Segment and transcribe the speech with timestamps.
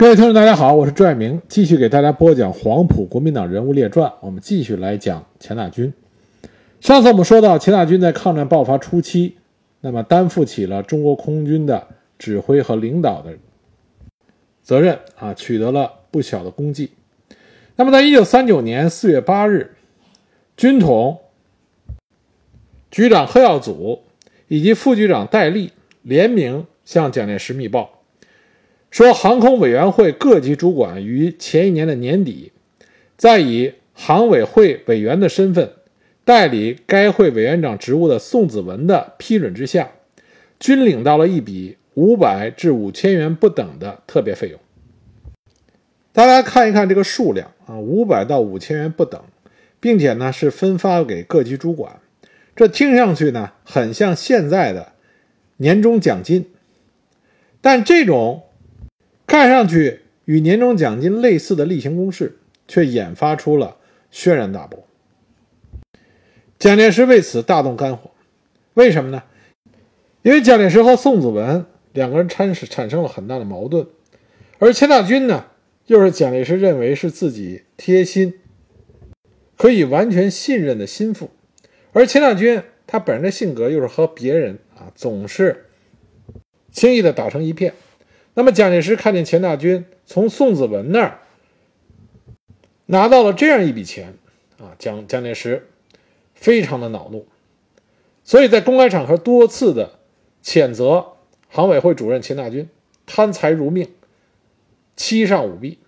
[0.00, 4.10] 各位听众，大家好，我是朱爱明，继续给大家播讲黄埔国民党人物列传。
[4.20, 5.92] 我们继续来讲钱大钧。
[6.80, 9.36] 上次我们说到，钱大钧在抗战爆发初期，
[9.82, 11.86] 那么担负起了中国空军的
[12.18, 13.36] 指挥和领导的
[14.62, 16.92] 责任啊，取得了不小的功绩。
[17.76, 19.76] 那么，在一九三九年四月八日，
[20.56, 21.18] 军统
[22.90, 24.00] 局长贺耀祖
[24.48, 27.99] 以及副局长戴笠联名向蒋介石密报。
[28.90, 32.50] 说，航空委员会各级主管于前一年的年底，
[33.16, 35.70] 在以航委会委员的身份
[36.24, 39.92] 代理该会委员长职务的宋子文的批准之下，
[40.58, 44.58] 均领到了一笔五百至五千元不等的特别费用。
[46.12, 49.22] 大家看一看这个数量啊，五百到五千元不等，
[49.78, 52.00] 并且呢是分发给各级主管，
[52.56, 54.94] 这听上去呢很像现在的
[55.58, 56.50] 年终奖金，
[57.60, 58.42] 但这种。
[59.30, 63.76] 看上去与年终奖金类似的例行公事，却引发出了
[64.10, 64.84] 轩然大波。
[66.58, 68.10] 蒋介石为此大动肝火，
[68.74, 69.22] 为什么呢？
[70.22, 73.86] 因为蒋介石和宋子文两个人产生产生了很大的矛盾，
[74.58, 75.44] 而钱大钧呢，
[75.86, 78.34] 又是蒋介石认为是自己贴心、
[79.56, 81.30] 可以完全信任的心腹，
[81.92, 85.66] 而钱大钧他本人的性格又是和别人啊总是
[86.72, 87.74] 轻易的打成一片。
[88.34, 91.18] 那么，蒋介石看见钱大钧从宋子文那儿
[92.86, 94.14] 拿到了这样一笔钱，
[94.58, 95.68] 啊，蒋蒋介石
[96.34, 97.26] 非常的恼怒，
[98.24, 99.98] 所以在公开场合多次的
[100.42, 101.12] 谴责
[101.48, 102.68] 行委会主任钱大钧
[103.04, 103.88] 贪财如命、
[104.96, 105.78] 欺上舞弊，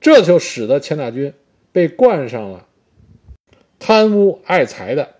[0.00, 1.32] 这就使得钱大钧
[1.72, 2.66] 被冠上了
[3.78, 5.14] 贪污爱财的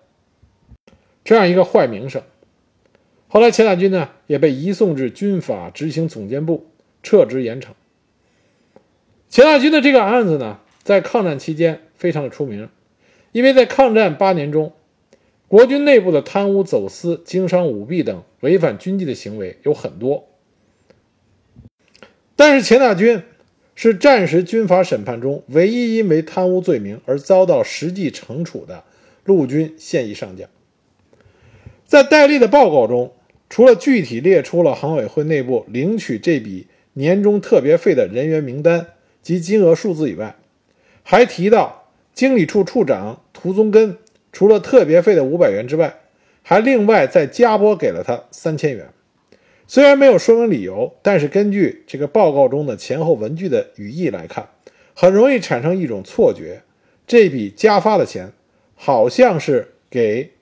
[1.25, 2.23] 这样一个坏名声。
[3.31, 6.67] 后来，钱大钧呢也被移送至军法执行总监部
[7.03, 7.73] 撤职严惩。
[9.29, 12.70] 钱大钧的这个案子呢，在抗战期间非常的出名，
[13.33, 14.73] 因为在抗战八年中，
[15.47, 20.27] 国军内部的贪污、走私、经商、舞弊等违反军纪的行为有很多。
[22.35, 23.23] 但是，钱大钧
[23.75, 28.85] 是战时军法审判中唯一因为贪污罪名而遭到实际惩处的
[29.25, 30.48] 陆军现役上将。
[31.85, 33.13] 在戴笠的报告中。
[33.48, 38.89] 除了具体列出了行委会内部领取这笔年终特别费的人员名单
[39.23, 40.36] 及金额数字以外，
[41.03, 43.97] 还提到经理处处长涂宗根
[44.33, 46.01] 除了特别费的五百元之外，
[46.42, 48.89] 还另外再加拨给了他三千元。
[49.67, 54.48] 虽然没有说明理由，但是根据这个报告中的前后文句的语义来看，
[54.95, 56.63] 很容易产生一种错觉：
[57.07, 58.33] 这笔加发的钱
[58.75, 60.33] 好像是给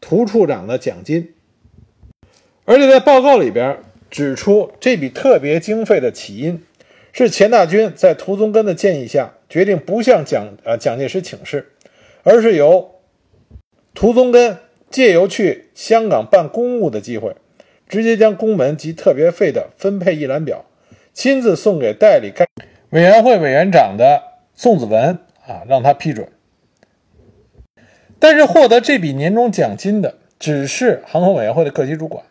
[0.00, 1.32] 涂处长的奖金。
[2.66, 3.78] 而且在报告里边
[4.10, 6.62] 指出，这笔特别经费的起因
[7.12, 11.68] 是钱大钧在涂宗根的建议下，决定不向蒋呃蒋介石请示，
[12.24, 12.96] 而是由
[13.94, 14.58] 涂宗根
[14.90, 17.36] 借由去香港办公务的机会，
[17.88, 20.64] 直接将公文及特别费的分配一览表
[21.12, 22.46] 亲自送给代理该
[22.90, 24.22] 委员会委员长的
[24.54, 26.28] 宋子文啊，让他批准。
[28.18, 32.24] 但是获得这笔年终奖金的只是航空委员会的各级主管。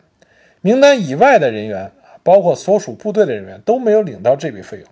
[0.66, 1.92] 名单以外的人员
[2.24, 4.86] 包括所属部队的人员都没有领到这笔费用，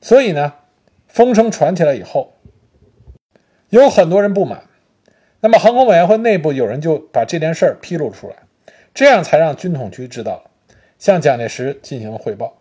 [0.00, 0.54] 所以呢，
[1.08, 2.34] 风声传起来以后，
[3.70, 4.62] 有很多人不满。
[5.40, 8.36] 那么航空委员会内部有人就把这件事儿披露出来，
[8.94, 10.50] 这样才让军统局知道了，
[10.96, 12.58] 向蒋介石进行了汇报。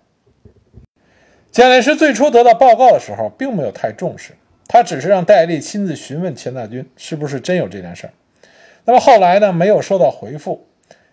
[1.52, 4.34] 蒋介石最初得到报告的时候，并没有太重视，
[4.68, 8.14] 他只是让戴笠亲自询问钱大钧是不是真有这件事儿。
[8.86, 10.66] 那么后来呢，没有收到回复。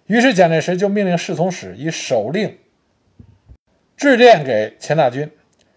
[0.06, 2.58] 于是，蒋介石就命令侍从室以手令
[3.96, 5.30] 致电给钱大钧，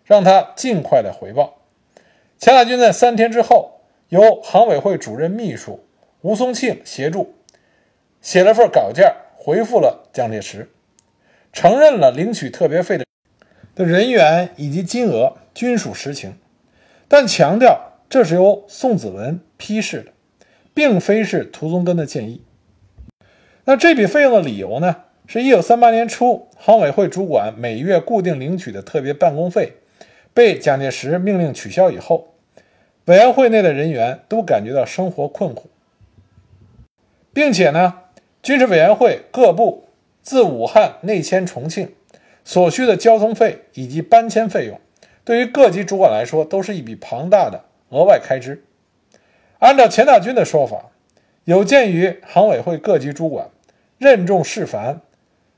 [0.06, 1.62] 让他尽快的回报。
[2.38, 5.84] 钱大钧在三天之后，由行委会主任秘书
[6.22, 7.34] 吴松庆协助
[8.22, 10.70] 写了份稿件，回复了蒋介石，
[11.52, 13.06] 承认了领取特别费的
[13.74, 16.38] 的人员以及金额均属实情，
[17.08, 20.12] 但强调这是由宋子文批示的，
[20.74, 22.44] 并非是涂宗根的建议。
[23.70, 24.96] 那这笔费用的理由呢？
[25.28, 29.74] 是一九三八年初，航委会主管每月固定领取的特别办公费
[30.34, 32.34] 被蒋介石命令取消以后，
[33.06, 35.70] 委员会内的人员都感觉到生活困苦，
[37.32, 37.94] 并且呢，
[38.42, 39.84] 军事委员会各部
[40.24, 41.94] 自武汉内迁重庆
[42.44, 44.82] 所需的交通费以及搬迁费用，
[45.24, 48.64] 对于各级主管来说都是一笔庞大的额外开支。
[49.60, 50.86] 按照钱大钧的说法，
[51.44, 53.48] 有鉴于航委会各级主管。
[54.00, 55.02] 任重事繁，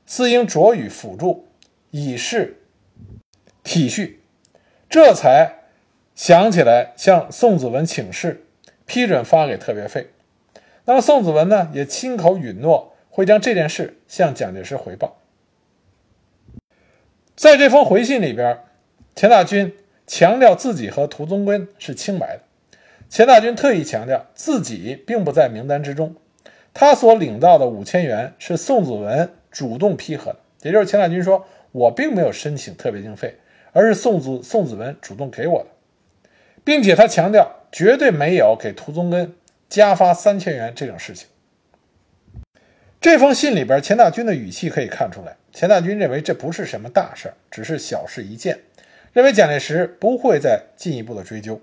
[0.04, 1.46] 自应着予辅助，
[1.90, 2.60] 以示
[3.62, 4.16] 体恤，
[4.90, 5.60] 这才
[6.16, 8.44] 想起来向宋子文请示，
[8.84, 10.10] 批准发给特别费。
[10.84, 15.18] 那么宋子文呢，也亲口允诺会将这件事向蒋介石回报。
[17.36, 18.58] 在这封回信里边，
[19.14, 19.72] 钱大钧
[20.06, 22.42] 强调自己和涂宗根是清白的。
[23.08, 26.16] 钱大钧特意强调自己并不在名单之中，
[26.74, 33.36] 他所领到的五千元是宋子文主动批核的，也就是钱大钧说：“我并没有申请特别经费，
[33.72, 36.30] 而是宋子宋子文主动给我的，
[36.64, 39.34] 并且他强调绝对没有给涂宗根。”
[39.68, 41.28] 加发三千元这种事情，
[43.00, 48.58] 这封信里边，钱大钧的语气可以看出来，钱大钧认为这不是什么大事只是小事一件，
[49.14, 51.58] 认为蒋介石不会再进一步的追究。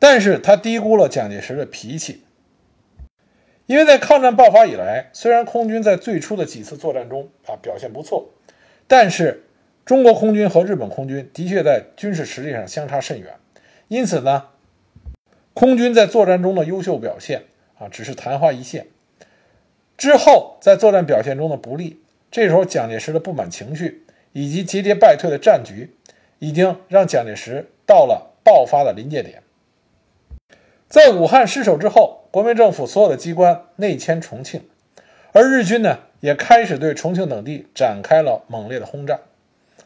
[0.00, 2.24] 但是他低估了蒋介石的脾气，
[3.66, 8.30] 因为在抗战爆发以来，虽然空军在最初的几次作战中啊表现不错，
[8.86, 9.44] 但是
[9.84, 13.34] 中国空军和日本空军的确在军事实力上相差甚远，
[13.88, 14.48] 因此呢。
[15.54, 17.44] 空军在作战中的优秀表现
[17.78, 18.88] 啊，只是昙花一现。
[19.96, 25.96] 之后在作战表现中的不利，这时候蒋介石的不满情绪以及节节败退的战局，
[26.40, 29.42] 已经让蒋介石到了爆发的临界点。
[30.88, 34.62] 在武汉失守之后，国民政府所有的机关内迁重庆，
[35.32, 39.18] 而日军呢，也开始对重庆等地展开了猛烈的轰炸。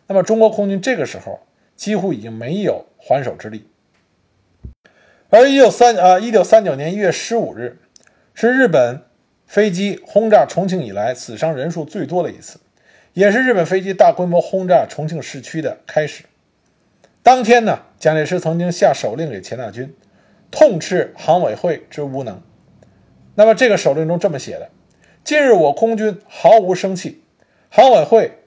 [0.06, 1.40] 那么，中国空军这个时候
[1.74, 3.66] 几乎已经没有还手之力。
[5.30, 7.78] 而一九三啊，一九三九年一月十五日，
[8.34, 9.02] 是日本
[9.46, 12.58] 飞机轰炸重庆以来死伤人数最多的一次，
[13.14, 16.24] 也是日本飞机大规模轰炸重庆市区的开始。
[17.22, 19.94] 当天呢，蒋介石曾经下手令给钱大钧，
[20.50, 22.42] 痛斥航委会之无能。
[23.34, 24.70] 那么这个手令中这么写的：
[25.24, 27.22] 近日我空军毫无生气，
[27.68, 28.38] 航委会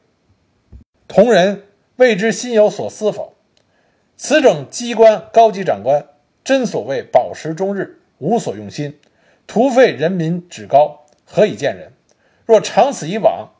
[1.07, 1.63] 同仁
[1.95, 3.33] 未知心有所思否？
[4.15, 6.07] 此种机关高级长官。
[6.43, 8.99] 真所谓饱食终日，无所用心，
[9.47, 11.93] 徒费人民脂膏，何以见人？
[12.45, 13.53] 若长此以往，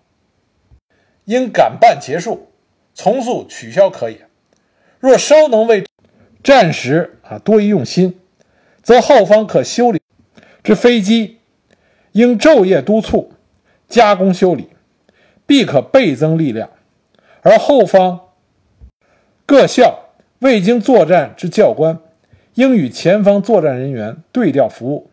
[1.23, 2.49] 应赶办结束，
[2.93, 4.27] 从速取消可也。
[4.99, 5.85] 若稍能为
[6.43, 8.19] 战时啊多一用心，
[8.83, 9.99] 则后方可修理
[10.63, 11.39] 之飞机，
[12.11, 13.31] 应昼夜督促
[13.87, 14.67] 加工修理，
[15.47, 16.69] 必可倍增力量。
[17.41, 18.19] 而后方
[19.47, 20.09] 各校
[20.39, 21.97] 未经作战之教官。
[22.55, 25.09] 应与前方作战人员对调服务，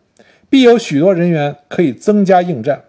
[0.47, 2.83] 必有许多人员可以增加应战。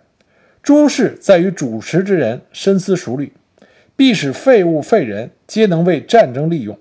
[0.62, 3.32] 诸事在于主持之人深思熟虑，
[3.96, 6.78] 必使废物废人皆能为战争利用，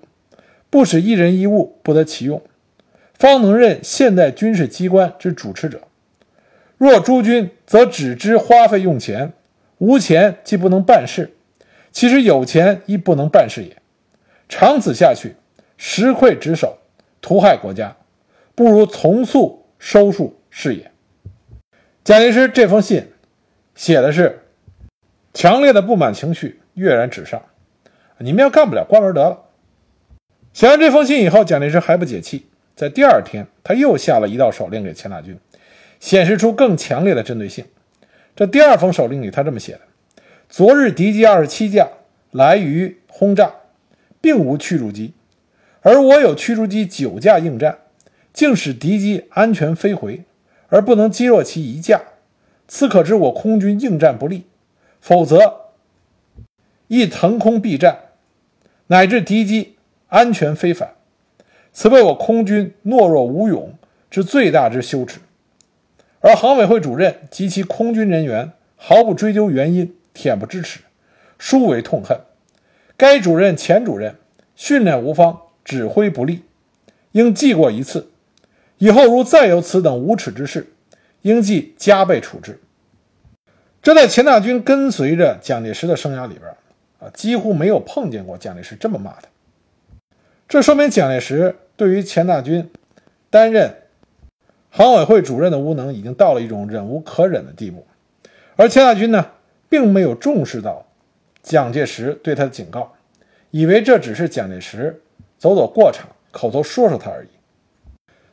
[0.68, 2.42] 不使一人一物不得其用，
[3.22, 5.82] 方能任现代军事机关之主持者。
[6.76, 9.32] 若诸君则只知花费用钱，
[9.78, 11.32] 无钱既不能办事，
[11.92, 13.76] 其实有钱亦不能办事也。
[14.48, 15.36] 长此下去，
[15.76, 16.78] 实溃职守。
[17.20, 17.96] 屠害国家，
[18.56, 20.90] 不如从速收束是也。
[22.02, 23.12] 蒋介石这封信
[23.76, 24.42] 写的是
[25.32, 27.40] 强烈的不满情绪跃然纸上，
[28.18, 29.44] 你们要干不了，关门得了。
[30.52, 35.36] 写完这封信以后，蒋介石还不解气，在第二天他又下了一道手令给钱大钧，
[36.00, 37.64] 显示出更强烈的针对性。
[38.34, 39.80] 这第二封手令里，他这么写的：
[40.48, 41.88] 昨日敌机二十七架
[42.30, 43.52] 来于轰炸，
[44.20, 45.12] 并无驱逐机。
[45.82, 47.78] 而我有驱逐机九架应战，
[48.32, 50.22] 竟使敌机安全飞回，
[50.68, 52.00] 而不能击落其一架，
[52.66, 54.44] 此可知我空军应战不利。
[55.00, 55.72] 否则，
[56.86, 57.98] 亦腾空避战，
[58.86, 60.94] 乃至敌机安全飞返，
[61.72, 63.74] 此为我空军懦弱无勇
[64.10, 65.20] 之最大之羞耻。
[66.20, 70.80] 而航委会主任及其空军人员毫不追究原因，恬不知耻，
[71.38, 72.20] 殊为痛恨。
[72.96, 74.16] 该主任、前主任
[74.54, 75.38] 训练无方。
[75.64, 76.42] 指挥不力，
[77.12, 78.10] 应记过一次。
[78.78, 80.72] 以后如再有此等无耻之事，
[81.20, 82.60] 应记加倍处置。
[83.80, 86.50] 这在钱大钧跟随着蒋介石的生涯里边
[86.98, 89.28] 啊，几乎没有碰见过蒋介石这么骂他。
[90.48, 92.70] 这说明蒋介石对于钱大钧
[93.30, 93.74] 担任
[94.70, 97.86] 行委会主任的无能，已经到了一种忍无可忍的地步。
[98.56, 99.30] 而钱大钧呢，
[99.68, 100.86] 并没有重视到
[101.42, 102.92] 蒋介石对他的警告，
[103.50, 105.00] 以为这只是蒋介石。
[105.38, 107.28] 走走过场，口头说说他而已。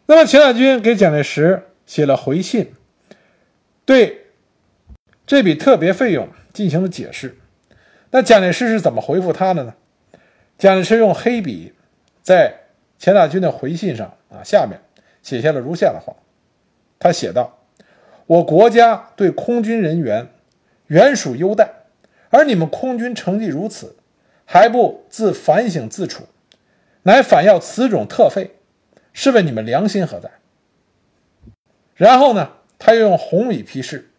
[0.05, 2.71] 那么钱大钧给蒋介石写了回信，
[3.83, 4.27] 对
[5.25, 7.35] 这笔特别费用进行了解释。
[8.11, 9.73] 那蒋介石是怎么回复他的呢？
[10.59, 11.73] 蒋介石用黑笔
[12.21, 12.58] 在
[12.99, 14.79] 钱大钧的回信上啊下面
[15.23, 16.13] 写下了如下的话。
[16.99, 17.57] 他写道
[18.27, 20.27] ：“我国家对空军人员
[20.87, 21.69] 原属优待，
[22.29, 23.95] 而你们空军成绩如此，
[24.43, 26.25] 还不自反省自处，
[27.03, 28.57] 乃反要此种特废，
[29.13, 30.29] 试问你们良心何在？
[31.95, 34.11] 然后呢，他又用红笔批示，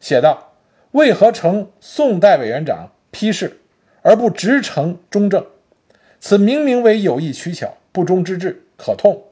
[0.00, 0.54] 写道
[0.90, 3.60] ：“为何承宋代委员长批示，
[4.02, 5.46] 而不直呈中正？
[6.18, 9.22] 此明明为有意取巧，不忠之至，可痛。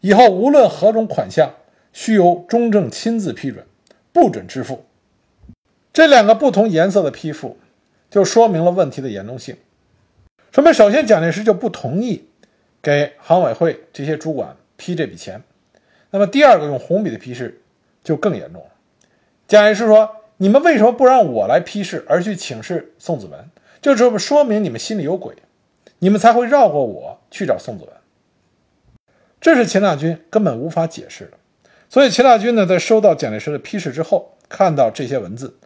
[0.00, 1.54] 以后无论何种款项，
[1.92, 3.64] 须由中正亲自批准，
[4.12, 4.84] 不准支付。”
[5.94, 7.56] 这两个不同颜色的批复，
[8.10, 9.56] 就说明了问题的严重性。
[10.50, 12.24] 说明首先蒋介石就不同意
[12.82, 15.40] 给航委会这些主管批这笔钱。
[16.10, 17.60] 那么第二个用红笔的批示
[18.02, 18.70] 就更严重了。
[19.46, 23.48] 蒋介石说：“你们为什么不让我来批示，而去请示宋子文？
[23.80, 25.36] 就这么说明你们心里有鬼，
[26.00, 27.92] 你们才会绕过我去找宋子文。”
[29.40, 31.32] 这是钱大钧根本无法解释的。
[31.88, 35.58] 所以钱大钧呢，在收到蒋介石的批示之后，看到这些文字，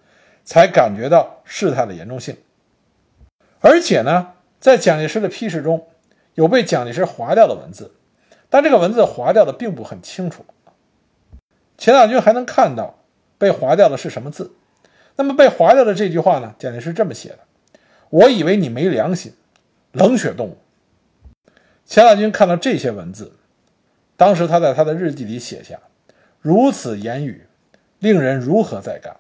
[0.45, 2.37] 才感觉到事态的严重性。
[3.61, 5.89] 而且呢，在蒋介石的批示中
[6.35, 7.95] 有被蒋介石划掉的文字。
[8.49, 10.45] 但这个文字划掉的并不很清楚，
[11.77, 13.01] 钱大钧还能看到
[13.37, 14.55] 被划掉的是什么字。
[15.17, 16.55] 那么被划掉的这句话呢？
[16.59, 17.39] 蒋介石这么写的
[18.11, 19.33] ：“我以为你没良心，
[19.93, 20.59] 冷血动物。”
[21.85, 23.33] 钱大钧看到这些文字，
[24.17, 25.79] 当时他在他的日记里写下
[26.41, 27.47] ：“如此言语，
[27.99, 29.17] 令人如何再干？”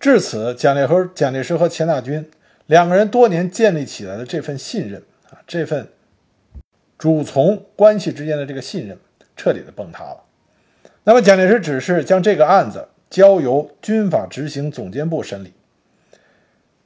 [0.00, 2.28] 至此，蒋介石、蒋介石和钱大钧
[2.66, 5.88] 两个人多年建立起来的这份信任啊，这份。
[6.98, 8.98] 主从关系之间的这个信任
[9.34, 10.20] 彻底的崩塌了。
[11.04, 15.54] 那么蒋介石只是将这个案子交由军法执行总监部审理。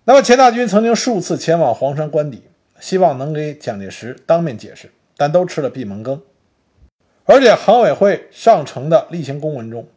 [0.05, 2.45] 那么钱大钧曾经数次前往黄山官邸，
[2.79, 6.23] 希望能给蒋介石当面解释，但都吃了闭门羹。
[7.27, 9.89] 而且航委会上呈的例行公文中，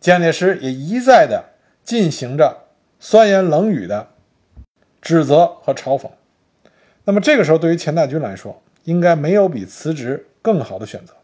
[0.00, 1.44] 蒋介石也一再的
[1.82, 2.64] 进行着
[3.00, 4.08] 酸言冷语的
[5.00, 6.08] 指责和嘲讽。
[7.04, 11.14] 那么这个时候，对于钱大钧来说，应该没有比辞职更好的选择，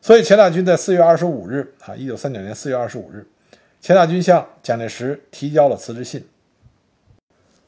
[0.00, 3.26] 所以钱大钧在四月二十五日啊，一九三九年四月二十五日，
[3.80, 6.26] 钱大钧向蒋介石提交了辞职信。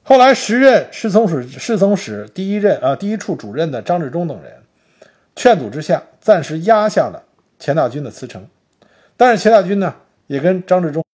[0.03, 4.53] 后来，时任侍从室侍从室第一任啊第一处主任的张治中等人
[5.35, 7.25] 劝阻之下，暂时压下了
[7.59, 8.49] 钱大钧的辞呈。
[9.17, 9.97] 但是钱大钧呢，
[10.27, 11.05] 也跟张治中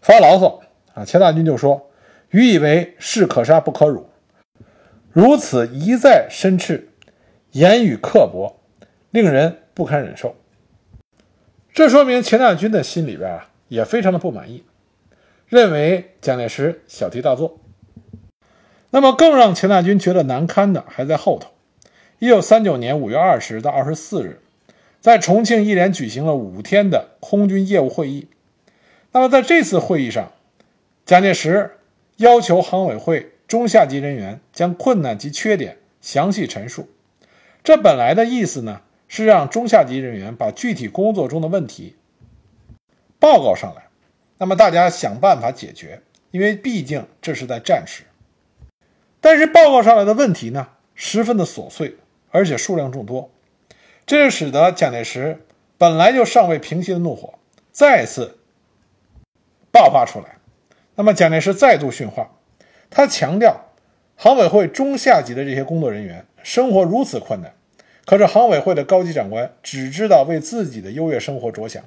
[0.00, 0.60] 发牢骚
[0.94, 1.90] 啊，钱大钧就说
[2.30, 4.08] ：“愚以为士可杀不可辱，
[5.10, 6.88] 如此一再申斥。”
[7.52, 8.60] 言语刻薄，
[9.10, 10.36] 令人不堪忍受。
[11.74, 14.64] 这说明钱大钧的心里边啊也非常的不满意，
[15.48, 17.58] 认为蒋介石小题大做。
[18.90, 21.50] 那么更让钱大钧觉得难堪的还在后头。
[22.18, 24.41] 一九三九年五月二十到二十四日，
[25.02, 28.28] 在重庆一连举行了五天的空军业务会议。
[29.10, 30.30] 那么在这次会议上，
[31.04, 31.72] 蒋介石
[32.18, 36.88] 要求航委会中下级人员将困难及缺点详细陈述。
[37.64, 41.96] 这本来的意思呢，是让中下级人员把具体工作中的问题
[43.18, 43.88] 报告上来，
[44.38, 46.00] 那么大家想办法解决。
[46.30, 48.04] 因为毕竟这是在战时。
[49.20, 51.96] 但是报告上来的问题呢，十分的琐碎，
[52.30, 53.30] 而且数量众多，
[54.06, 55.44] 这就使得蒋介石
[55.78, 57.34] 本来就尚未平息的怒火
[57.70, 58.38] 再次
[59.70, 60.36] 爆发出来。
[60.94, 62.30] 那么蒋介石再度训话，
[62.90, 63.72] 他强调，
[64.16, 66.26] 航委会中下级的这些工作人员。
[66.42, 67.54] 生活如此困难，
[68.04, 71.84] 可是航委会的高级长官只知道为自己的优越生活着想，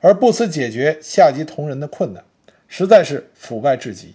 [0.00, 2.22] 而不思解决下级同仁的困难，
[2.68, 4.14] 实在是腐败至极。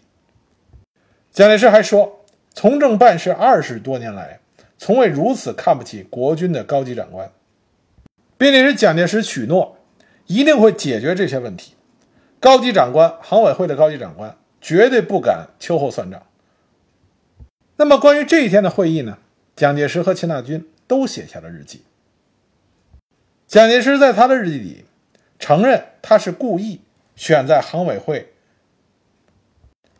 [1.31, 4.39] 蒋介石还说，从政办事二十多年来，
[4.77, 7.31] 从未如此看不起国军的高级长官，
[8.39, 9.77] 并且是蒋介石许诺
[10.25, 11.75] 一定会解决这些问题。
[12.39, 16.25] 高级长官，航委会的高级长官绝对不敢秋后算账。
[17.75, 19.17] 那么关于这一天的会议呢？
[19.57, 21.83] 蒋介石和钱大钧都写下了日记。
[23.45, 24.85] 蒋介石在他的日记里
[25.37, 26.79] 承认，他是故意
[27.17, 28.31] 选在航委会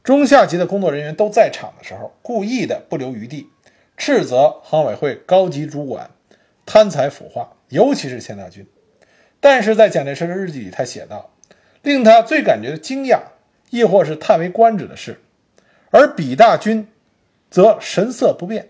[0.02, 3.50] 中下级的工作人员都在场的时候，故意的不留余地，
[3.98, 6.10] 斥责航委会高级主管
[6.66, 8.66] 贪财腐化，尤其是钱大钧。
[9.40, 11.32] 但是在蒋介石的日记里，他写道
[11.82, 13.20] ：“令他最感觉惊讶，
[13.70, 15.22] 亦或是叹为观止的是，
[15.92, 16.88] 而比大钧
[17.50, 18.70] 则神色不变。”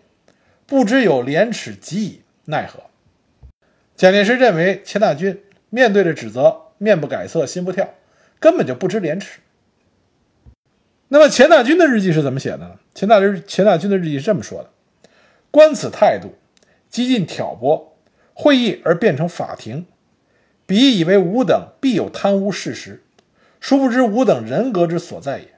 [0.67, 2.83] 不知有廉耻，及以奈何？
[3.95, 5.41] 蒋介石认为钱大钧
[5.71, 7.95] 面对着指责，面不改色，心不跳，
[8.39, 9.39] 根本就不知廉耻。
[11.07, 12.75] 那么钱大钧的日记是怎么写的呢？
[12.93, 14.69] 钱大日钱大钧的日记是这么说的：
[15.49, 16.35] 观此态度，
[16.87, 17.88] 激进挑拨
[18.41, 19.85] 会议而变成法庭，
[20.65, 23.03] 彼以为吾等必有贪污事实，
[23.59, 25.55] 殊不知吾等人格之所在也。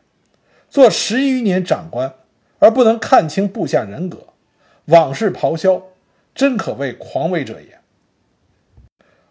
[0.68, 2.16] 做十余年长官
[2.58, 4.30] 而不能看清部下人格。
[4.86, 5.84] 往事咆哮，
[6.34, 7.78] 真可谓狂为者也。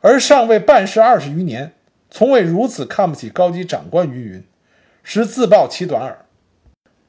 [0.01, 1.73] 而上位办事二十余年，
[2.09, 4.45] 从未如此看不起高级长官，云云，
[5.03, 6.25] 实自暴其短耳。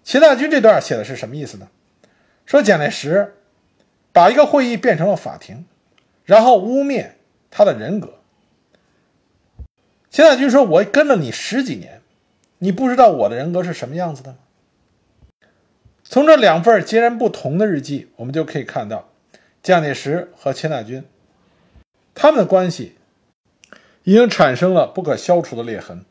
[0.03, 1.67] 钱大军这段写的是什么意思呢？
[2.47, 3.35] 说蒋介石
[4.11, 5.65] 把一个会议变成了法庭，
[6.25, 7.11] 然后污蔑
[7.49, 8.15] 他的人格。
[10.09, 12.01] 钱大钧说：“我跟了你十几年，
[12.59, 14.37] 你不知道我的人格是什么样子的吗？”
[16.03, 19.09] 从这两份截然不同的日记，我们就可以看到，
[19.63, 21.05] 蒋介石和钱大钧
[22.13, 22.95] 他们的关系
[24.03, 26.03] 已经产生了不可消除的裂痕。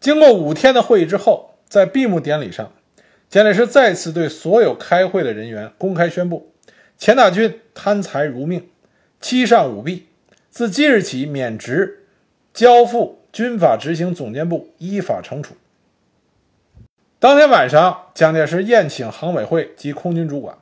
[0.00, 2.72] 经过五天的会议之后，在闭幕典礼上，
[3.30, 6.52] 蒋介石再次对所有开会的人员公开宣布：
[6.98, 8.68] 钱大钧贪财如命，
[9.24, 10.08] 欺上舞弊，
[10.50, 12.04] 自即日起免职。
[12.52, 15.54] 交付军法执行总监部依法惩处。
[17.18, 20.58] 当天晚上，蒋介石宴请航委会及空军主管，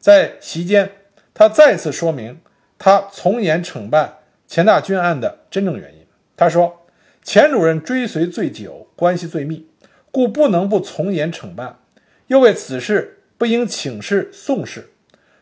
[0.00, 0.90] 在席间，
[1.32, 2.40] 他再次说明
[2.80, 6.04] 他从严惩办钱大钧案的真正原因。
[6.36, 6.84] 他说
[7.22, 9.68] ：“钱主任追随最久，关系最密，
[10.10, 11.78] 故不能不从严惩办。
[12.26, 14.90] 又为此事不应请示宋氏，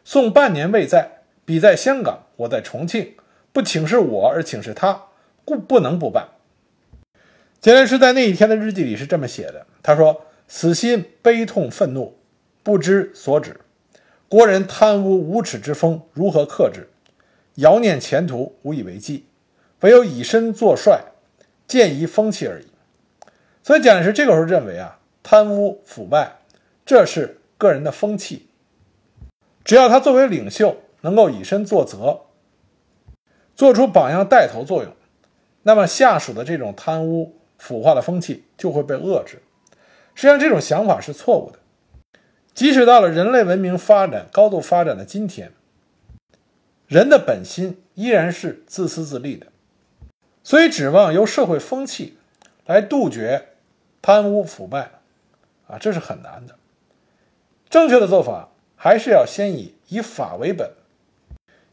[0.04, 1.17] 宋半年未在，
[1.48, 3.14] 彼在香港，我在重庆，
[3.54, 5.04] 不请示我而请示他。”
[5.46, 6.28] 故不能不办。
[7.58, 12.18] 蒋介石在那一天的日记里是这么写的：“他说，此心悲痛愤怒，
[12.62, 13.58] 不知所止。
[14.28, 16.86] 国人贪污无耻之风如何克制？
[17.54, 19.24] 遥念前途，无以为继。
[19.80, 21.02] 唯有以身作帅，
[21.66, 22.66] 见疑风气而已。”
[23.64, 26.40] 所以蒋介石这个时候认为啊，贪污腐败
[26.84, 28.48] 这是个人的风气，
[29.64, 32.22] 只要他作为领袖能够以身作则，
[33.54, 34.92] 做出榜样带头作用。
[35.62, 39.42] 那么下属的这种贪污腐化的风气就会被遏制。
[40.14, 41.58] 实际上，这种想法是错误的。
[42.54, 45.52] 即使到了人类文明发展高度发展的今天，
[46.86, 49.46] 人的本心依然是自私自利的。
[50.42, 52.16] 所以，指望由社会风气
[52.64, 53.50] 来杜绝
[54.00, 54.92] 贪污腐败，
[55.66, 56.56] 啊，这是很难的。
[57.68, 60.72] 正确的做法还是要先以以法为本，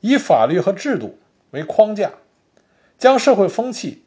[0.05, 1.17] 以法律和制度
[1.49, 2.11] 为框架。
[2.97, 4.03] 将社会风气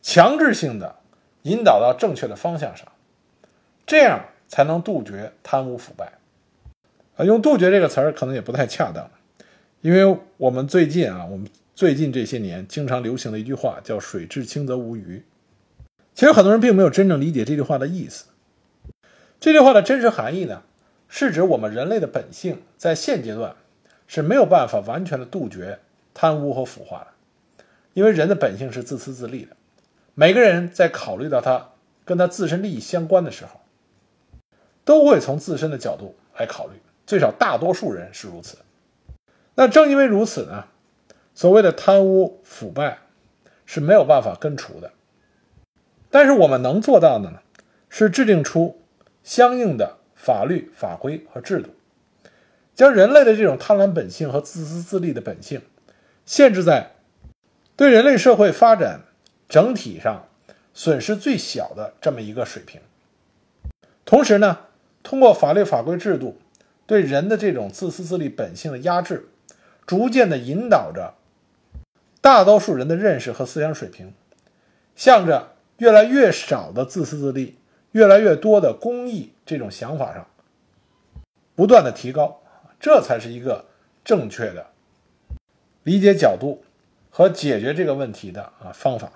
[0.00, 0.96] 强制性的
[1.42, 2.86] 引导到正确的方向上，
[3.84, 6.14] 这样才能杜绝贪污腐败。
[7.16, 9.10] 啊，用“杜绝”这个词儿可能也不太恰当，
[9.82, 15.22] 因为我们最近啊，我们最近这些年经常流行的一句话叫“水至清则无鱼”。
[16.14, 18.24] 其实很多人并没有真正理解这句话的意思。
[19.38, 20.62] 这句话的真实含义呢，
[21.08, 23.54] 是指我们人类的本性在现阶段
[24.12, 25.78] 是没有办法完全的杜绝
[26.12, 27.06] 贪污和腐化的。
[27.94, 29.56] 因为人的本性是自私自利的，
[30.14, 31.70] 每个人在考虑到他
[32.04, 33.60] 跟他自身利益相关的时候，
[34.84, 36.74] 都会从自身的角度来考虑，
[37.06, 38.58] 最少大多数人是如此。
[39.54, 40.66] 那正因为如此呢，
[41.34, 42.98] 所谓的贪污腐败
[43.64, 44.92] 是没有办法根除的。
[46.10, 47.38] 但是我们能做到的呢，
[47.88, 48.78] 是制定出
[49.22, 51.70] 相应的法律法规和制度，
[52.74, 55.62] 将人类的这种贪婪本性和自私自利的本性
[56.24, 56.92] 限制在。
[57.74, 59.00] 对人类社会发展
[59.48, 60.28] 整体上
[60.74, 62.80] 损失最小的这么一个水平，
[64.04, 64.58] 同时呢，
[65.02, 66.38] 通过法律法规制度
[66.86, 69.26] 对人的这种自私自利本性的压制，
[69.86, 71.14] 逐渐的引导着
[72.20, 74.12] 大多数人的认识和思想水平，
[74.94, 77.56] 向着越来越少的自私自利、
[77.92, 80.26] 越来越多的公益这种想法上
[81.56, 82.41] 不断的提高，
[82.82, 83.64] 这才是一个
[84.04, 84.66] 正确的
[85.84, 86.62] 理解角度。
[87.14, 89.12] 和解决这个问题的啊方法。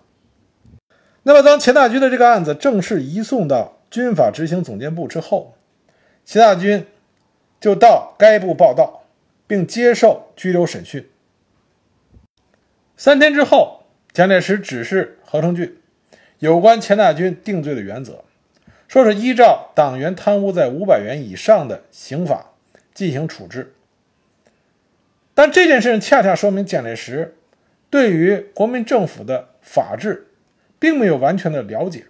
[1.23, 5.55] 那么，当钱大钧的这个案子正式移送到军法执行总监部之后，
[6.23, 6.85] 钱大钧
[7.59, 9.05] 就到该部报道，
[9.47, 11.09] 并接受拘留审讯。
[12.99, 15.81] 三天之后，蒋介石指示何成俊
[16.39, 18.25] 有关钱大钧定罪的原则，
[18.89, 22.53] 说是依照党员贪污在五百元以上的刑法
[22.97, 23.75] 进行处置。
[25.35, 27.37] 但这件事情恰恰说明蒋介石。
[27.89, 30.27] 对于国民政府的法治，
[30.79, 32.07] 并没有完全的了解。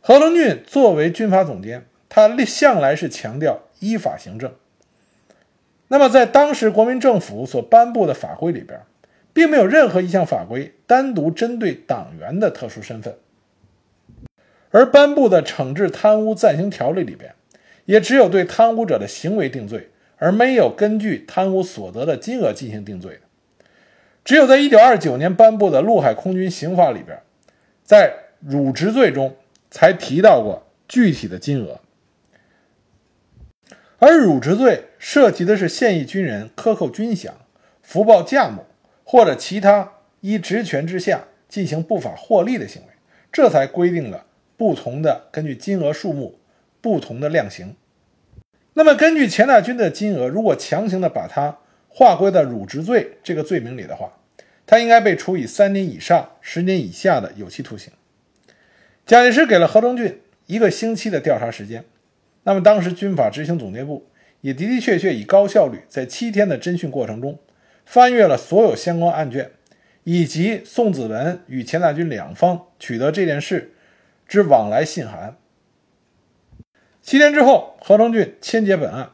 [0.00, 4.52] 何成俊作为军法总监，他向来是强调依法行政。
[5.88, 8.82] 那么，在当时国民政府所颁布的法规里边，
[9.32, 13.16] 并没有任何一项法规单独针对党员的特殊身份，
[14.70, 17.34] 而颁布的惩治贪污暂行条例里边，
[17.90, 23.22] 也只有对贪污者的行为定罪，而没有根据贪污所得的金额进行定罪的。
[24.24, 27.18] 只有在一九二九年颁布的陆海空军刑法里边，
[27.82, 29.34] 在辱职罪中
[29.72, 31.80] 才提到过具体的金额，
[33.98, 37.30] 而辱职罪涉及的是现役军人克扣军饷、
[37.82, 38.66] 福报价目
[39.02, 42.88] 或者其他依职权之下进行不法获利的行为，
[43.32, 44.26] 这才规定了
[44.56, 46.38] 不同的根据金额数目
[46.80, 47.74] 不同的量刑。
[48.74, 54.12] 那么，根据钱大军的金额，如果强行的把它划归到辱职罪这个罪名里的话，
[54.64, 57.92] 他应该被处以三年以上十年以下的有期徒刑。
[59.04, 61.84] 蒋介石给了何成俊一个星期的调查时间，
[62.44, 64.06] 那么当时军法执行总队部
[64.40, 67.38] 也的的确确以高效率，在七天的侦讯过程中，
[67.84, 69.50] 翻阅了所有相关案卷，
[70.04, 73.72] 以及宋子文与钱大军两方取得这件事
[74.28, 75.36] 之往来信函。
[77.10, 79.10] 七天之后，何成俊签结本案，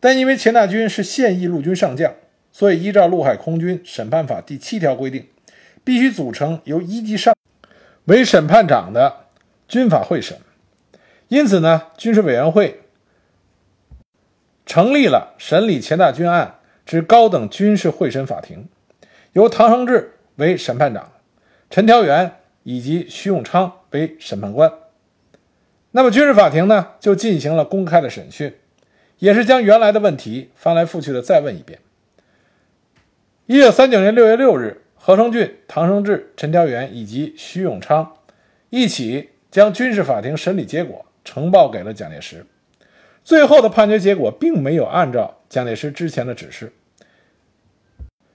[0.00, 2.12] 但因为钱大军是现役陆军上将，
[2.50, 5.28] 所以依照《陆海空军审判法》第七条规定，
[5.84, 7.36] 必须组成由一级上
[8.06, 9.26] 为审判长的
[9.68, 10.36] 军法会审。
[11.28, 12.80] 因此呢，军事委员会
[14.66, 18.68] 成立了审理钱大军案之高等军事会审法庭，
[19.34, 21.12] 由唐生智为审判长，
[21.70, 22.32] 陈调元
[22.64, 24.72] 以及徐永昌为审判官。
[25.90, 28.54] 那么军事法庭呢，就进行了公开的审讯，
[29.18, 31.78] 也是将原来的问题翻来覆去的再问一遍。
[33.46, 38.14] 一九三九年六月六日，何成俊、唐生智、陈调元以及徐永昌
[38.68, 42.44] 一起将军事法庭审理结果呈报给了蒋介石。
[43.24, 46.72] 最后的判决结果并没有按照蒋介石之前的指示，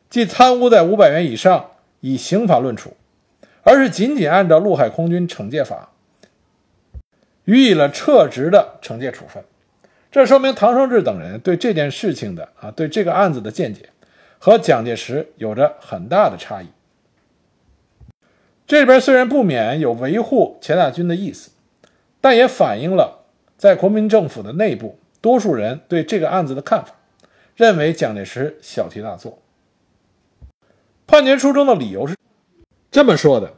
[0.10, 2.98] 即贪污在五百元以上以刑法论处，
[3.62, 5.90] 而是仅仅按照《陆海空军惩戒法》。
[7.46, 9.44] 予以了撤职的惩戒处分，
[10.12, 13.90] 这说明唐生智等人对这件事情的啊，对这个案子的见解
[14.40, 16.68] 和蒋介石有着很大的差异。
[18.66, 21.52] 这边虽然不免有维护钱大钧的意思，
[22.22, 23.26] 但也反映了
[23.58, 26.96] 在国民政府的内部多数人对这个案子的看法，
[27.58, 29.40] 认为蒋介石小题大做。
[31.06, 32.16] 判决书中的理由是
[32.90, 33.54] 这么说的：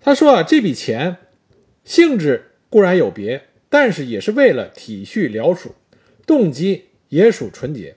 [0.00, 1.16] 他说啊，这笔钱
[1.82, 2.52] 性质。
[2.68, 5.74] 固然有别，但是也是为了体恤辽属，
[6.26, 7.96] 动机也属纯洁。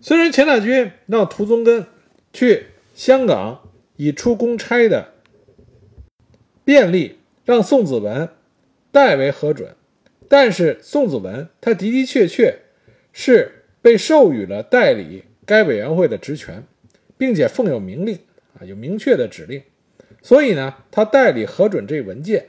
[0.00, 1.86] 虽然钱大军让涂宗根
[2.32, 5.12] 去香港以出公差的
[6.64, 8.28] 便利让宋子文
[8.92, 9.74] 代为核准，
[10.28, 12.60] 但是宋子文他的的确确
[13.12, 16.64] 是被授予了代理该委员会的职权，
[17.16, 18.18] 并且奉有明令
[18.58, 19.62] 啊，有明确的指令，
[20.22, 22.46] 所以呢，他代理核准这文件。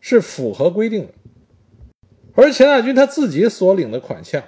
[0.00, 1.12] 是符合规定的，
[2.34, 4.44] 而钱大军他自己所领的款项，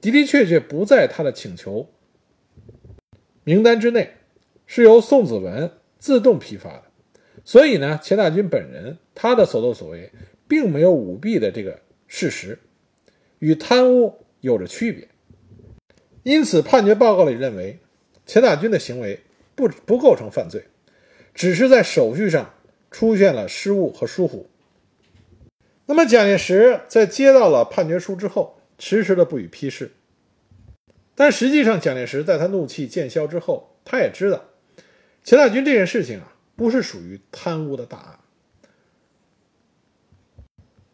[0.00, 1.88] 的的确确不在他的请求
[3.44, 4.16] 名单之内，
[4.66, 6.84] 是由宋子文自动批发的，
[7.44, 10.12] 所以呢，钱大军本人他的所作所为，
[10.46, 12.58] 并没有舞弊的这个事实，
[13.38, 15.08] 与贪污有着区别，
[16.22, 17.78] 因此判决报告里认为，
[18.26, 19.20] 钱大军的行为
[19.54, 20.64] 不不构成犯罪，
[21.34, 22.54] 只是在手续上
[22.90, 24.48] 出现了失误和疏忽。
[25.86, 29.92] 那么，蒋介石在接到了判决书之后，迟迟的不予批示。
[31.14, 34.44] 但实际上，蒋介石在他怒气渐消之后，他也知道
[35.22, 38.18] 钱大军这件事情啊，不是属于贪污的大案。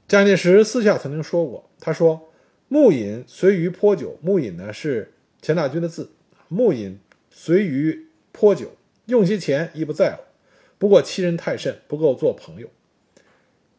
[0.08, 2.30] 蒋介石私下曾经说过，他说
[2.68, 6.10] ：“木饮随鱼泼酒。”木饮呢是钱大军的字，
[6.48, 6.98] 木饮
[7.30, 8.72] 随鱼泼酒，
[9.04, 10.22] 用些钱亦不在乎，
[10.78, 12.68] 不过欺人太甚，不够做朋友。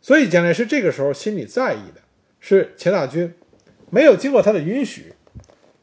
[0.02, 2.02] 所以，蒋介石这个时候心里在意的
[2.40, 3.34] 是钱大军
[3.90, 5.14] 没有经过他的允许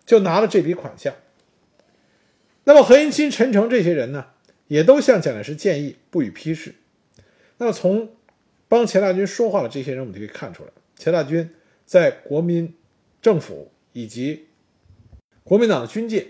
[0.06, 1.14] 就拿了这笔款项。
[2.64, 4.28] 那么，何应钦、陈诚这些人呢，
[4.68, 6.74] 也都向蒋介石建议不予批示。
[7.58, 8.10] 那么，从
[8.68, 12.74] 帮钱大军说话的这些人，我们就可以看出来，钱大军在国民
[13.20, 14.48] 政府以及
[15.44, 16.28] 国民党的军界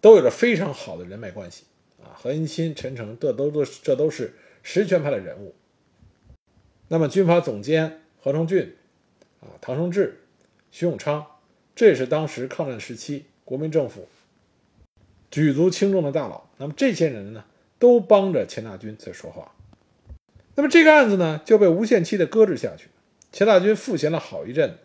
[0.00, 1.64] 都有着非常好的人脉关系
[2.00, 2.14] 啊。
[2.14, 5.54] 何应钦、陈诚，这都都这都是实权派的人物。
[6.94, 8.76] 那么，军阀总监何成俊，
[9.40, 10.20] 啊，唐生智、
[10.70, 11.26] 徐永昌，
[11.74, 14.06] 这也是当时抗战时期国民政府
[15.28, 16.48] 举足轻重的大佬。
[16.58, 17.46] 那么，这些人呢，
[17.80, 19.56] 都帮着钱大钧在说话。
[20.54, 22.86] 那么，这个案子呢，就被无限期的搁置下去。
[23.32, 24.76] 钱大钧赋闲了好一阵子。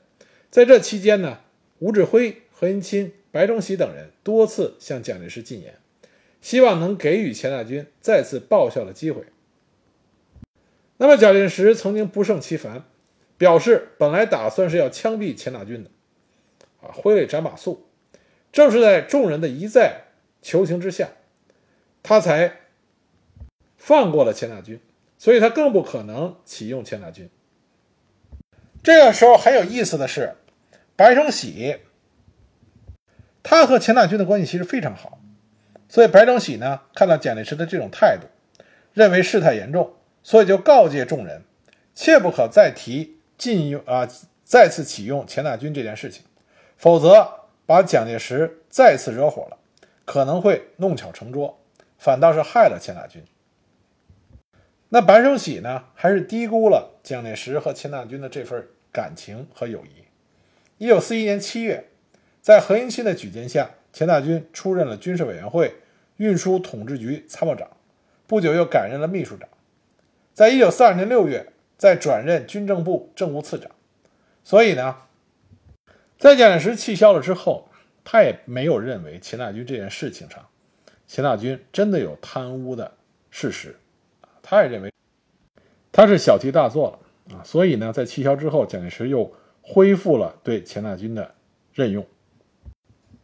[0.50, 1.42] 在这期间呢，
[1.78, 5.76] 吴志辉、何应钦、白崇禧等人多次向蒋介石进言，
[6.42, 9.26] 希望能给予钱大钧再次报效的机会。
[11.02, 12.84] 那么，蒋介石曾经不胜其烦，
[13.38, 15.90] 表示本来打算是要枪毙钱大钧的，
[16.82, 17.78] 啊，挥泪斩马谡。
[18.52, 20.08] 正是在众人的一再
[20.42, 21.12] 求情之下，
[22.04, 22.58] 他才
[23.78, 24.82] 放过了钱大钧，
[25.18, 27.30] 所以他更不可能启用钱大钧。
[28.84, 30.36] 这个时候很有意思的是，
[30.98, 31.78] 白崇禧
[33.42, 35.20] 他和钱大钧的关系其实非常好，
[35.88, 38.28] 所以白崇禧呢看到蒋介石的这种态度，
[38.92, 41.44] 认为事态严重，所以就告诫众人，
[41.96, 44.08] 切不可再提禁用啊
[44.44, 46.24] 再次启用钱大钧这件事情，
[46.78, 49.58] 否则把蒋介石再次惹火了，
[50.06, 51.60] 可能会弄巧成拙，
[51.98, 53.24] 反倒是害了钱大钧。
[54.90, 60.84] 那白崇禧呢，还是低估了蒋介石和钱大钧的这份感情和友谊。
[60.84, 61.90] 一九四一年七月，
[62.42, 65.76] 在何应钦的举荐下，钱大钧出任了军事委员会
[66.18, 67.70] 运输统制局参谋长，
[68.26, 69.48] 不久又改任了秘书长。
[70.40, 73.70] 在一九四二年六月，再转任军政部政务次长。
[74.42, 74.96] 所以呢，
[76.18, 77.68] 在蒋介石气消了之后，
[78.06, 80.48] 他也没有认为钱大钧这件事情上，
[81.06, 82.94] 钱大钧真的有贪污的
[83.30, 83.76] 事实。
[84.42, 84.94] 他也认为
[85.92, 91.36] 他是小题大做了啊，所以呢，在气消之后，蒋介石又恢复了对钱大钧的
[91.74, 92.08] 任用。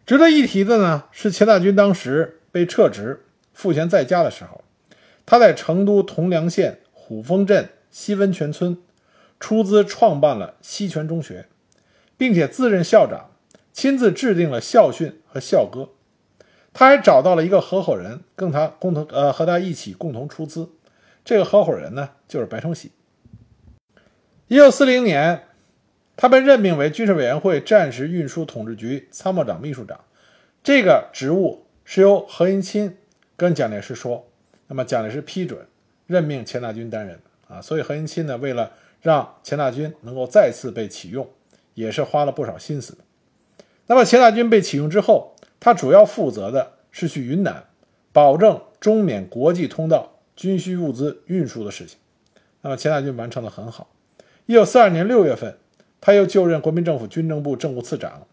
[0.05, 3.23] 值得一提的呢，是钱大钧当时被撤职
[3.53, 4.65] 赋闲在家的时候，
[5.25, 8.75] 他在成都铜梁县虎峰镇西温泉村
[9.39, 11.45] 出资创办了西泉中学，
[12.17, 13.29] 并且自任校长，
[13.71, 15.89] 亲自制定了校训和校歌。
[16.73, 20.67] 他还找到了一个合伙人，跟他共同呃和他一起共同出资。
[21.23, 22.91] 这个合伙人呢，就是白崇禧。
[24.47, 25.43] 一九四零年，
[26.15, 29.99] 他被任命为军事委员会战时运输统治局参谋长、秘书长。
[30.63, 32.97] 这个职务是由何应钦
[33.37, 34.27] 跟蒋介石说，
[34.67, 35.67] 那么蒋介石批准
[36.07, 37.61] 任命钱大钧担任啊。
[37.61, 41.27] 所以何应钦呢，为了让钱大钧能够再次被启用，
[41.73, 42.97] 也是花了不少心思。
[43.87, 47.65] 那么钱大钧被启用之后，他主要负责的是去云南，
[48.11, 50.11] 保证中缅国际通道。
[50.35, 51.97] 军需物资运输的事情，
[52.59, 53.89] 那么钱大钧完成的很好。
[54.47, 55.55] 一九四二年六月份，
[56.01, 58.27] 他又就任国民政府军政部政务次长，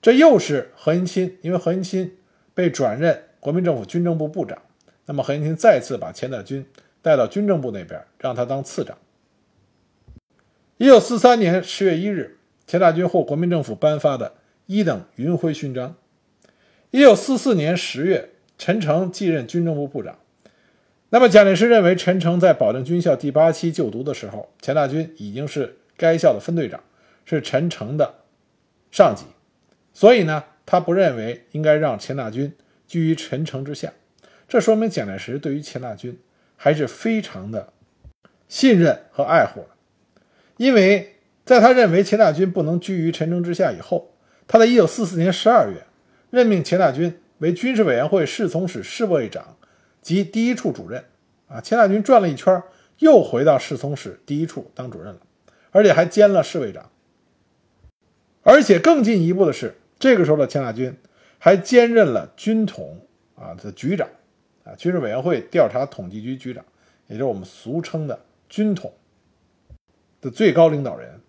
[0.00, 2.12] 这又是何应钦，因为何应钦
[2.54, 4.62] 被转任国民政府军政部部长，
[5.06, 6.64] 那么何应钦再次把钱大钧
[7.02, 8.96] 带到军政部那边，让他当次长。
[10.76, 14.34] 一九四三年十月一日，钱大钧获国民政府颁发的
[14.66, 15.94] 一等云辉勋章。
[16.90, 20.18] 一九四四年十月，陈诚继任军政部部长。
[21.10, 26.82] 那么，蒋介石认为陈诚在保定军校第八期就读的时候，钱大钧已经是该校的分队长，
[27.24, 28.14] 是陈诚的
[28.90, 29.24] 上级，
[29.92, 32.52] 所以呢，他不认为应该让钱大钧
[32.86, 33.92] 居于陈诚之下。
[34.48, 36.16] 这说明蒋介石对于钱大钧
[36.62, 37.72] 还是非常的
[38.46, 39.68] 信任和爱护的，
[40.58, 44.12] 因为在他认为钱大钧不能居于陈诚之下以后，
[44.46, 45.86] 他在一九四四年十二月
[46.28, 49.56] 任命钱大钧为军事委员会侍从室侍卫长。
[50.02, 51.04] 及第一处主任，
[51.46, 52.62] 啊，钱大钧转了一圈，
[53.00, 55.20] 又回到侍从室第一处当主任了，
[55.72, 56.90] 而且还兼了侍卫长。
[58.42, 60.96] 而且更进一步的是，这个时候的钱大钧
[61.38, 64.08] 还兼任了军统啊的局长，
[64.64, 66.64] 啊，军事委员会调查统计局局长，
[67.08, 68.18] 也就是我们俗称的
[68.48, 68.92] 军统
[70.20, 71.20] 的最高领导人。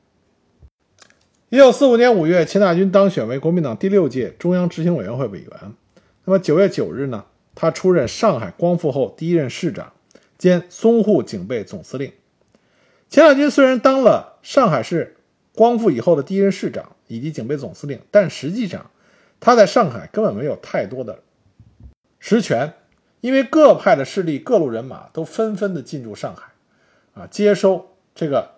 [1.50, 5.50] 一九四五年五月，钱大钧当选为国民党第六届中央执行委员会委员。
[6.24, 7.26] 那么九月九日呢？
[7.54, 9.92] 他出任上海光复后第一任市长，
[10.38, 12.14] 兼淞沪警备总司令。
[13.10, 15.18] 钱大钧虽然当了上海市
[15.54, 18.90] 光复以后的第一任市长以及警备总司令，但实际上
[19.42, 21.20] 他在上海根本没有太多的
[22.20, 22.74] 实权，
[23.22, 26.52] 因为各派的势力、各路人马都纷纷的进驻上海，
[27.14, 28.56] 啊，接收这个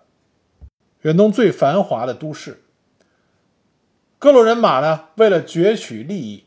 [1.02, 2.63] 远东最繁华的都市。
[4.17, 6.45] 各路人马呢，为了攫取利益，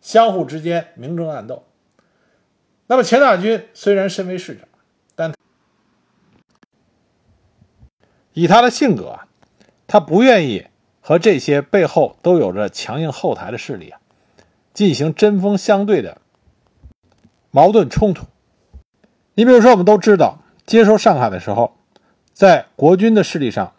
[0.00, 1.64] 相互之间明争暗斗。
[2.88, 4.66] 那么钱大钧虽然身为市长，
[5.14, 5.32] 但
[8.32, 9.28] 以他的性格啊，
[9.86, 10.66] 他不愿意
[11.00, 14.00] 和这些背后都有着强硬后台的势力啊
[14.74, 16.21] 进行针锋相对的
[17.52, 18.26] 矛盾冲突。
[19.34, 21.76] 你比如说，我们都知道，接收上海的时候，
[22.32, 23.72] 在国军的势力上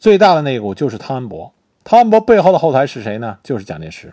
[0.00, 1.52] 最大的那一股就是汤恩伯。
[1.84, 3.38] 汤恩伯背后的后台是谁呢？
[3.44, 4.12] 就是蒋介石。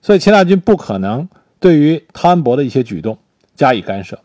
[0.00, 1.28] 所以钱大钧不可能
[1.58, 3.18] 对于汤恩伯的一些举动。
[3.56, 4.18] 加以干涉，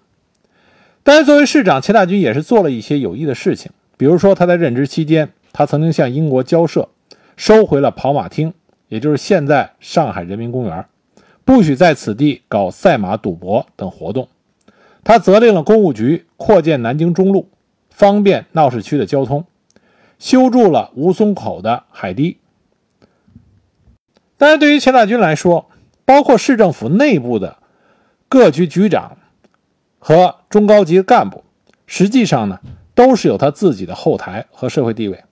[1.03, 3.71] 但是作为市长，钱大钧也是做了一些有益的事情。
[3.95, 6.89] 比如说，他在任职期间，他曾经向英国交涉，
[7.37, 8.55] 收回了跑马厅，
[8.87, 10.83] 也就是现在上海人民公园，
[11.49, 14.29] 不许在此地搞赛马、赌博等活动。
[15.03, 17.49] 他责令了公务局扩建南京中路，
[17.89, 19.43] 方便闹市区的交通，
[20.19, 22.37] 修筑了吴淞口的海堤。
[24.37, 25.71] 但是对于钱大钧来说，
[26.05, 27.57] 包括市政府内部的
[28.27, 29.17] 各局局长。
[29.97, 31.43] 和中高级干部，
[31.87, 32.59] 实际上呢，
[32.93, 35.23] 都是有他自己的后台和社会地位，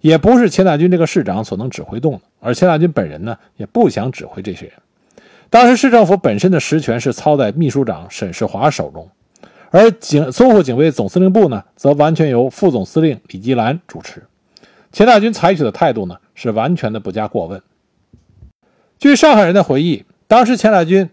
[0.00, 2.20] 也不是钱大钧这个市长所能指挥动的。
[2.38, 4.74] 而钱大钧本人呢，也不想指挥这些人。
[5.48, 9.08] 当时市政府本身的实权是操在秘书长沈世华手中，
[9.70, 14.24] 而警淞沪警卫总司令部呢，则完全由副总司令李吉兰主持。
[14.92, 17.62] 钱大钧采取的态度呢，是完全的不加过问。
[18.98, 21.10] 据上海人的回忆，当时钱大钧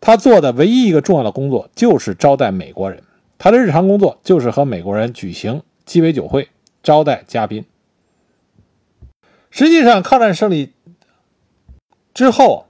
[0.00, 3.02] 他做的唯一一个重要的工作就是招待美国人，
[3.36, 6.48] 他的日常工作就是和美国人举行鸡尾酒会，
[6.82, 7.64] 招待嘉宾。
[9.50, 10.72] 实际上，抗战胜利
[12.14, 12.65] 之后，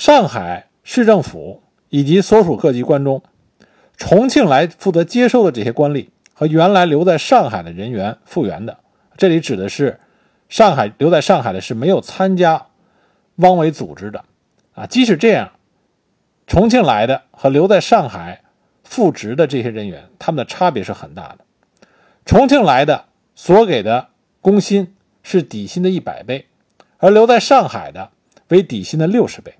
[0.00, 3.22] 上海市政府以及所属各级关中，
[3.98, 8.78] 重庆来负责接收的这些官吏和原来留在上海的人员复员的，
[9.18, 10.00] 这里指的是
[10.48, 12.68] 上海留在上海的是没有参加
[13.34, 14.24] 汪伪组织的
[14.72, 14.86] 啊。
[14.86, 15.52] 即使这样，
[16.46, 18.44] 重庆来的和留在上海
[18.82, 21.40] 复职的这些人员，他们的差别是很大的。
[22.24, 24.08] 重庆来的所给的
[24.40, 24.94] 工薪。
[25.22, 26.46] 是底薪的一百倍，
[26.96, 28.08] 而留在上海的
[28.48, 29.52] 为底薪的六十倍。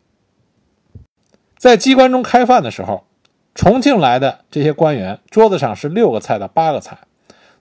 [1.61, 3.05] 在机关中开饭的时候，
[3.55, 6.97] 重庆来的这些官员桌子上是六个菜到八个菜，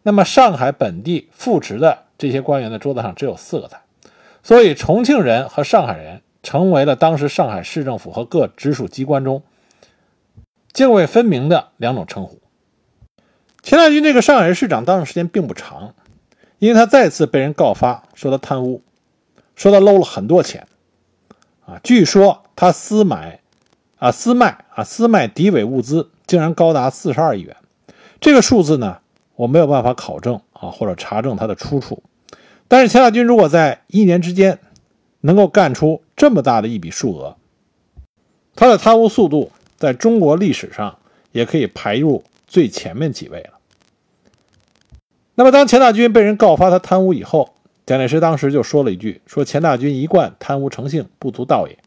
[0.04, 3.82] 那么上海本地复职的这些官员的桌子上只有四个菜，
[4.42, 9.44] 所以重庆人和上海人成为了当时上海市政府和各直属机关中
[10.72, 12.40] 泾渭分明的两种称呼。
[13.62, 15.94] 钱大钧这个上海市市长当上时间并不长。
[16.60, 18.82] 因为他再次被人告发说他贪污，
[19.56, 20.68] 说他搂了很多钱，
[21.66, 23.39] 啊，据说他私买，
[24.00, 27.56] 啊私卖啊私卖敌伪物资竟然高达四十二亿元，
[28.20, 29.00] 这个数字呢
[29.36, 32.02] 我没有办法考证啊或者查证它的出处，
[32.68, 34.60] 但是钱大钧如果在一年之间
[35.22, 37.36] 能够干出这么大的一笔数额，
[38.56, 40.98] 他的贪污速度在中国历史上
[41.32, 43.60] 也可以排入最前面几位了。
[45.36, 47.54] 那么，当钱大钧被人告发他贪污以后，
[47.86, 51.78] 蒋介石当时就说了一句：“说钱大钧一贯贪污成性，不足道也。”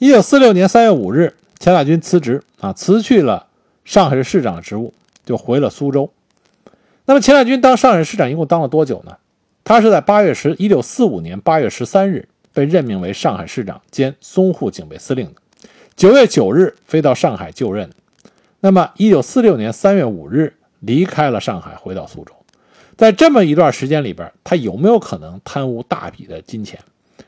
[0.00, 3.48] 一九四六年三月五日，钱大钧辞职啊，辞去了
[3.84, 4.94] 上海市市长的职务，
[5.26, 6.10] 就回了苏州。
[7.04, 9.18] 那么，钱大钧当上海市长一共当了多久呢？
[9.62, 17.90] 他是在八月十一九四五年八月十三日被任命为上海市长兼淞沪警备司令的，九月九日飞到上海就任。
[18.60, 22.32] 那么，一九四六年三月五日离开了上海，回到苏州。
[22.96, 26.80] 在这么一段时间里边，他有没有可能贪污大笔的金钱？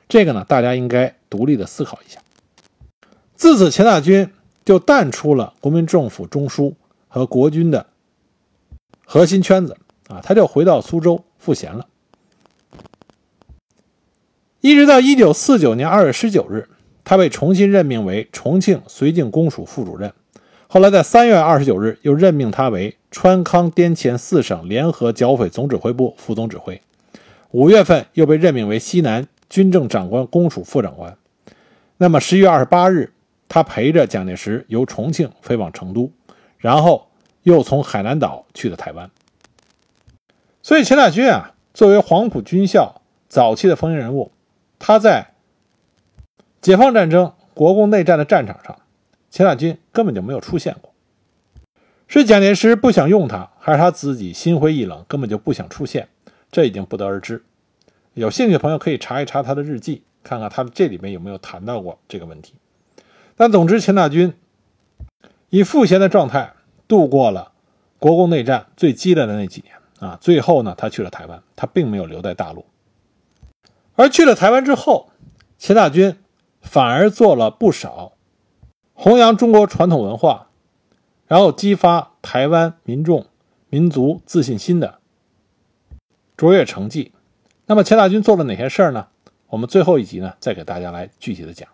[0.09, 2.19] 这个呢，大家应该独立的思考一下。
[3.43, 4.31] 自此，钱大钧
[4.65, 6.75] 就淡出了国民政府中枢
[7.09, 7.85] 和国军的
[9.05, 9.77] 核心圈子
[10.07, 11.89] 啊，他就回到苏州赋闲了。
[14.61, 16.69] 一直到一九四九年二月十九日，
[17.03, 20.13] 他被重新任命为重庆绥靖公署副主任。
[20.69, 26.81] 后来在三月二十九日，又任命他为川康滇黔四省联合剿匪总指挥部副总指挥。
[27.51, 31.17] 五月份又被任命为西南军政长官公署副长官。
[31.97, 33.13] 那么十一月二十八日，
[33.53, 36.11] 他陪着蒋介石由重庆飞往成都，
[36.57, 37.11] 然后
[37.43, 39.11] 又从海南岛去了台湾。
[40.63, 44.33] 所以钱大钧啊，作为黄埔军校早期的风云人物，
[44.79, 45.35] 他在
[46.63, 48.79] 解放战争、国共内战的战场上。
[49.31, 50.95] 钱大钧根本就没有出现过，
[52.09, 56.09] 是蒋介石不想用他，还是他自己心灰意冷，根本就不想出现？
[56.51, 57.45] 这已经不得而知。
[58.15, 62.55] 有兴趣的朋友可以查一查他的日记，看看他这里面有没有谈到过这个问题。
[63.37, 64.35] 但总之，钱大钧
[65.51, 66.53] 以赋闲的状态
[66.87, 67.53] 度过了
[67.99, 70.19] 国共内战最激烈的那几年啊。
[70.21, 72.65] 最后呢，他去了台湾，他并没有留在大陆。
[73.95, 75.11] 而去了台湾之后，
[75.59, 76.17] 钱大钧
[76.61, 78.13] 反而做了不少。
[78.95, 80.49] 弘扬中国传统文化，
[81.27, 83.27] 然后激发台湾民众
[83.69, 84.99] 民族自信心的
[86.37, 87.13] 卓越成绩。
[87.67, 89.09] 那么钱大钧做了哪些事儿呢？
[89.49, 91.69] 我们最后一集呢，再给大家来具体的讲。